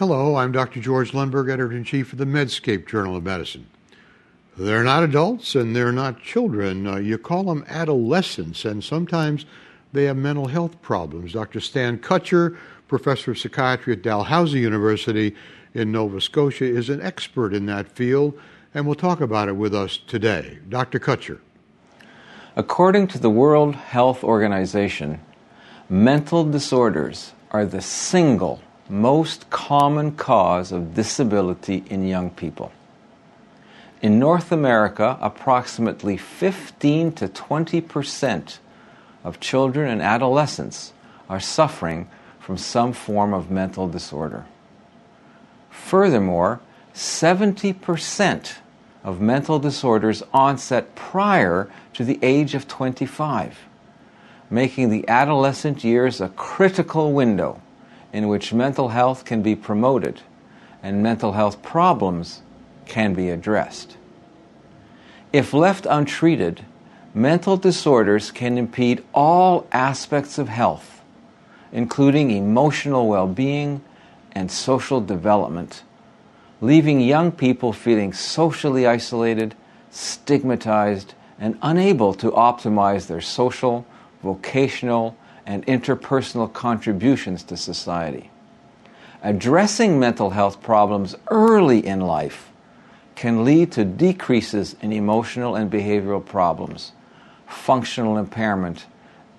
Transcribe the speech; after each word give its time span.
Hello, 0.00 0.36
I'm 0.36 0.50
Dr. 0.50 0.80
George 0.80 1.12
Lundberg, 1.12 1.50
editor 1.50 1.72
in 1.72 1.84
chief 1.84 2.14
of 2.14 2.18
the 2.18 2.24
Medscape 2.24 2.88
Journal 2.88 3.16
of 3.16 3.22
Medicine. 3.22 3.66
They're 4.56 4.82
not 4.82 5.02
adults 5.02 5.54
and 5.54 5.76
they're 5.76 5.92
not 5.92 6.22
children. 6.22 6.86
Uh, 6.86 6.96
you 6.96 7.18
call 7.18 7.44
them 7.44 7.66
adolescents, 7.68 8.64
and 8.64 8.82
sometimes 8.82 9.44
they 9.92 10.04
have 10.04 10.16
mental 10.16 10.48
health 10.48 10.80
problems. 10.80 11.34
Dr. 11.34 11.60
Stan 11.60 11.98
Kutcher, 11.98 12.56
professor 12.88 13.32
of 13.32 13.38
psychiatry 13.38 13.92
at 13.92 14.00
Dalhousie 14.00 14.60
University 14.60 15.36
in 15.74 15.92
Nova 15.92 16.22
Scotia, 16.22 16.64
is 16.64 16.88
an 16.88 17.02
expert 17.02 17.52
in 17.52 17.66
that 17.66 17.86
field, 17.86 18.40
and 18.72 18.86
will 18.86 18.94
talk 18.94 19.20
about 19.20 19.50
it 19.50 19.56
with 19.56 19.74
us 19.74 19.98
today. 19.98 20.60
Dr. 20.70 20.98
Kutcher. 20.98 21.40
According 22.56 23.08
to 23.08 23.18
the 23.18 23.28
World 23.28 23.74
Health 23.74 24.24
Organization, 24.24 25.20
mental 25.90 26.50
disorders 26.50 27.34
are 27.50 27.66
the 27.66 27.82
single 27.82 28.62
most 28.90 29.48
common 29.50 30.12
cause 30.12 30.72
of 30.72 30.94
disability 30.94 31.84
in 31.88 32.06
young 32.06 32.28
people. 32.30 32.72
In 34.02 34.18
North 34.18 34.50
America, 34.50 35.16
approximately 35.20 36.16
15 36.16 37.12
to 37.12 37.28
20 37.28 37.80
percent 37.82 38.58
of 39.22 39.38
children 39.38 39.88
and 39.88 40.02
adolescents 40.02 40.92
are 41.28 41.40
suffering 41.40 42.08
from 42.40 42.56
some 42.56 42.92
form 42.92 43.32
of 43.32 43.50
mental 43.50 43.86
disorder. 43.86 44.46
Furthermore, 45.70 46.60
70 46.92 47.74
percent 47.74 48.56
of 49.04 49.20
mental 49.20 49.58
disorders 49.58 50.22
onset 50.32 50.94
prior 50.94 51.70
to 51.94 52.04
the 52.04 52.18
age 52.22 52.54
of 52.54 52.66
25, 52.66 53.58
making 54.50 54.90
the 54.90 55.08
adolescent 55.08 55.84
years 55.84 56.20
a 56.20 56.28
critical 56.30 57.12
window 57.12 57.60
in 58.12 58.28
which 58.28 58.52
mental 58.52 58.88
health 58.88 59.24
can 59.24 59.42
be 59.42 59.54
promoted 59.54 60.20
and 60.82 61.02
mental 61.02 61.32
health 61.32 61.62
problems 61.62 62.42
can 62.86 63.14
be 63.14 63.28
addressed. 63.28 63.96
If 65.32 65.54
left 65.54 65.86
untreated, 65.88 66.64
mental 67.14 67.56
disorders 67.56 68.30
can 68.30 68.58
impede 68.58 69.04
all 69.14 69.66
aspects 69.70 70.38
of 70.38 70.48
health, 70.48 71.02
including 71.72 72.30
emotional 72.30 73.06
well 73.06 73.28
being 73.28 73.82
and 74.32 74.50
social 74.50 75.00
development, 75.00 75.82
leaving 76.60 77.00
young 77.00 77.30
people 77.30 77.72
feeling 77.72 78.12
socially 78.12 78.86
isolated, 78.86 79.54
stigmatized, 79.90 81.14
and 81.38 81.58
unable 81.62 82.12
to 82.14 82.30
optimize 82.32 83.06
their 83.06 83.20
social, 83.20 83.86
vocational, 84.22 85.16
and 85.50 85.66
interpersonal 85.66 86.50
contributions 86.52 87.42
to 87.42 87.56
society. 87.56 88.30
Addressing 89.20 89.98
mental 89.98 90.30
health 90.30 90.62
problems 90.62 91.16
early 91.26 91.84
in 91.84 92.00
life 92.00 92.50
can 93.16 93.44
lead 93.44 93.72
to 93.72 93.84
decreases 93.84 94.76
in 94.80 94.92
emotional 94.92 95.56
and 95.56 95.68
behavioral 95.68 96.24
problems, 96.24 96.92
functional 97.48 98.16
impairment, 98.16 98.86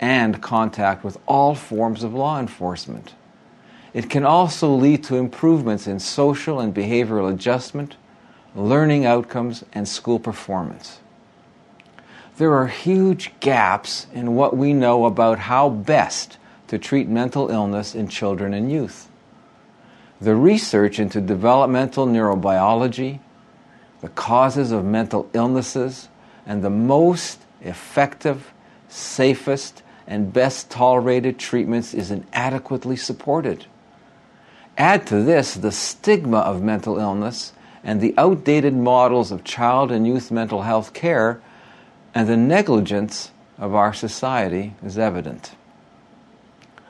and 0.00 0.42
contact 0.42 1.04
with 1.04 1.16
all 1.28 1.54
forms 1.54 2.02
of 2.02 2.12
law 2.12 2.40
enforcement. 2.40 3.14
It 3.94 4.10
can 4.10 4.24
also 4.24 4.74
lead 4.74 5.04
to 5.04 5.14
improvements 5.14 5.86
in 5.86 6.00
social 6.00 6.58
and 6.58 6.74
behavioral 6.74 7.32
adjustment, 7.32 7.94
learning 8.56 9.06
outcomes, 9.06 9.64
and 9.72 9.86
school 9.86 10.18
performance 10.18 10.98
there 12.40 12.54
are 12.54 12.68
huge 12.68 13.30
gaps 13.40 14.06
in 14.14 14.34
what 14.34 14.56
we 14.56 14.72
know 14.72 15.04
about 15.04 15.38
how 15.38 15.68
best 15.68 16.38
to 16.68 16.78
treat 16.78 17.06
mental 17.06 17.50
illness 17.50 17.94
in 17.94 18.08
children 18.08 18.54
and 18.54 18.72
youth. 18.72 19.10
The 20.22 20.34
research 20.34 20.98
into 20.98 21.20
developmental 21.20 22.06
neurobiology, 22.06 23.20
the 24.00 24.08
causes 24.08 24.72
of 24.72 24.86
mental 24.86 25.28
illnesses, 25.34 26.08
and 26.46 26.64
the 26.64 26.70
most 26.70 27.40
effective, 27.60 28.54
safest, 28.88 29.82
and 30.06 30.32
best 30.32 30.70
tolerated 30.70 31.38
treatments 31.38 31.92
is 31.92 32.10
inadequately 32.10 32.96
supported. 32.96 33.66
Add 34.78 35.06
to 35.08 35.20
this 35.20 35.52
the 35.52 35.72
stigma 35.72 36.38
of 36.38 36.62
mental 36.62 36.98
illness 36.98 37.52
and 37.84 38.00
the 38.00 38.14
outdated 38.16 38.72
models 38.72 39.30
of 39.30 39.44
child 39.44 39.92
and 39.92 40.06
youth 40.06 40.30
mental 40.30 40.62
health 40.62 40.94
care 40.94 41.42
and 42.14 42.28
the 42.28 42.36
negligence 42.36 43.30
of 43.58 43.74
our 43.74 43.92
society 43.92 44.74
is 44.84 44.98
evident. 44.98 45.54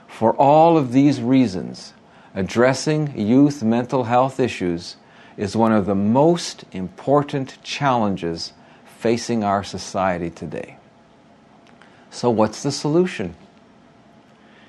For 0.06 0.34
all 0.34 0.76
of 0.76 0.92
these 0.92 1.20
reasons, 1.20 1.94
addressing 2.34 3.18
youth 3.18 3.62
mental 3.62 4.04
health 4.04 4.38
issues 4.38 4.96
is 5.36 5.56
one 5.56 5.72
of 5.72 5.86
the 5.86 5.94
most 5.94 6.64
important 6.72 7.58
challenges 7.62 8.52
facing 8.98 9.42
our 9.42 9.64
society 9.64 10.30
today. 10.30 10.76
So, 12.10 12.28
what's 12.28 12.62
the 12.62 12.72
solution? 12.72 13.34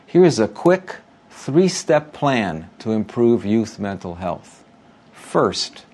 Here's 0.06 0.40
a 0.40 0.48
quick 0.48 0.98
three 1.30 1.68
step 1.68 2.14
plan 2.14 2.70
to 2.80 2.92
improve 2.92 3.46
youth 3.46 3.80
mental 3.80 4.16
health. 4.16 4.64
First, 5.12 5.86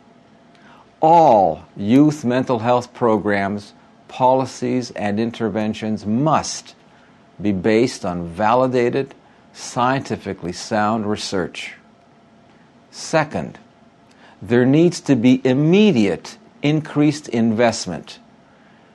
all 0.99 1.65
youth 1.75 2.25
mental 2.25 2.59
health 2.59 2.93
programs 2.93 3.73
policies 4.07 4.91
and 4.91 5.19
interventions 5.19 6.05
must 6.05 6.75
be 7.41 7.51
based 7.51 8.05
on 8.05 8.27
validated, 8.27 9.13
scientifically 9.53 10.53
sound 10.53 11.09
research. 11.09 11.75
Second, 12.91 13.59
there 14.41 14.65
needs 14.65 14.99
to 15.01 15.15
be 15.15 15.41
immediate 15.43 16.37
increased 16.61 17.27
investment 17.29 18.19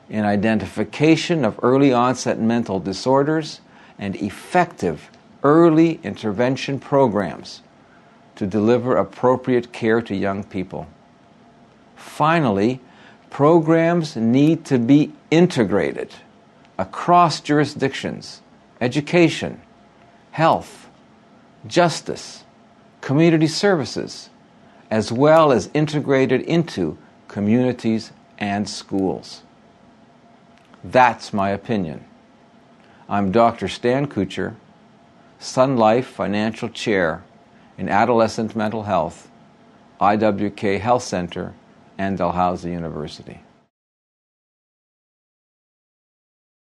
in 0.09 0.25
identification 0.25 1.44
of 1.44 1.59
early 1.62 1.93
onset 1.93 2.39
mental 2.39 2.81
disorders 2.81 3.61
and 3.99 4.17
effective 4.17 5.11
early 5.43 6.00
intervention 6.03 6.79
programs 6.79 7.62
to 8.37 8.47
deliver 8.47 8.97
appropriate 8.97 9.73
care 9.73 10.03
to 10.03 10.15
young 10.15 10.44
people. 10.44 10.87
Finally, 11.97 12.81
programs 13.32 14.15
need 14.15 14.62
to 14.62 14.78
be 14.78 15.10
integrated 15.31 16.15
across 16.76 17.41
jurisdictions, 17.41 18.43
education, 18.78 19.59
health, 20.32 20.91
justice, 21.66 22.44
community 23.00 23.47
services, 23.47 24.28
as 24.91 25.10
well 25.10 25.50
as 25.50 25.70
integrated 25.72 26.43
into 26.43 26.98
communities 27.26 28.12
and 28.37 28.69
schools. 28.69 29.43
That's 30.84 31.32
my 31.32 31.49
opinion. 31.49 32.04
I'm 33.09 33.32
Dr. 33.32 33.66
Stan 33.66 34.09
Kutcher, 34.09 34.56
Sun 35.38 35.78
Life 35.78 36.06
Financial 36.06 36.69
Chair 36.69 37.25
in 37.78 37.88
Adolescent 37.88 38.54
Mental 38.54 38.82
Health, 38.82 39.31
IWK 40.03 40.81
Health 40.81 41.03
Center, 41.03 41.54
and 42.02 42.18
Dalhousie 42.18 42.72
University. 42.72 43.40